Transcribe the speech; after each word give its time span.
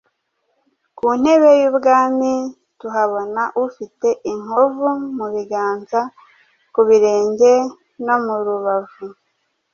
Ku 0.97 1.07
ntebe 1.21 1.49
y’ubwami 1.61 2.31
tuhabona 2.79 3.43
Ufite 3.65 4.07
inkovu 4.31 4.89
mu 5.17 5.27
biganza, 5.35 5.99
ku 6.73 6.81
birenge 6.87 7.53
no 8.05 8.15
mu 8.25 8.35
rubavu. 8.45 9.05